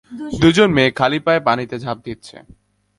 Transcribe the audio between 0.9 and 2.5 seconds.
খালি পায়ে পানিতে ঝাঁপ দিচ্ছে